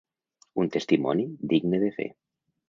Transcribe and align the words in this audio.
Un 0.63 0.71
testimoni 0.75 1.27
digne 1.53 1.83
de 1.85 1.93
fe. 1.99 2.09